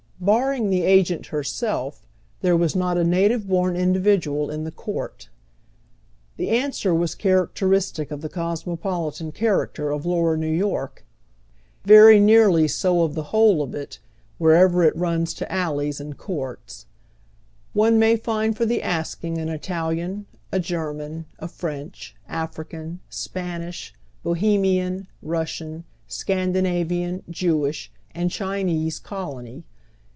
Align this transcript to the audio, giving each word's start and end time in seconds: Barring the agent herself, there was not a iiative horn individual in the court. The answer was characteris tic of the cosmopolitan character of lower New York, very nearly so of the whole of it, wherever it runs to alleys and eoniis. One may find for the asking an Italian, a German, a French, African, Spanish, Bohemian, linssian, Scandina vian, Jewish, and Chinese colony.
Barring 0.23 0.69
the 0.69 0.83
agent 0.83 1.25
herself, 1.25 2.05
there 2.41 2.55
was 2.55 2.75
not 2.75 2.95
a 2.95 3.01
iiative 3.03 3.47
horn 3.47 3.75
individual 3.75 4.51
in 4.51 4.65
the 4.65 4.71
court. 4.71 5.29
The 6.37 6.49
answer 6.51 6.93
was 6.93 7.15
characteris 7.15 7.91
tic 7.91 8.11
of 8.11 8.21
the 8.21 8.29
cosmopolitan 8.29 9.31
character 9.31 9.89
of 9.89 10.05
lower 10.05 10.37
New 10.37 10.45
York, 10.51 11.03
very 11.85 12.19
nearly 12.19 12.67
so 12.67 13.01
of 13.01 13.15
the 13.15 13.23
whole 13.33 13.63
of 13.63 13.73
it, 13.73 13.97
wherever 14.37 14.83
it 14.83 14.95
runs 14.95 15.33
to 15.33 15.51
alleys 15.51 15.99
and 15.99 16.15
eoniis. 16.19 16.85
One 17.73 17.97
may 17.97 18.15
find 18.15 18.55
for 18.55 18.67
the 18.67 18.83
asking 18.83 19.39
an 19.39 19.49
Italian, 19.49 20.27
a 20.51 20.59
German, 20.59 21.25
a 21.39 21.47
French, 21.47 22.13
African, 22.29 22.99
Spanish, 23.09 23.91
Bohemian, 24.21 25.07
linssian, 25.25 25.83
Scandina 26.07 26.85
vian, 26.85 27.23
Jewish, 27.27 27.91
and 28.13 28.29
Chinese 28.29 28.99
colony. 28.99 29.63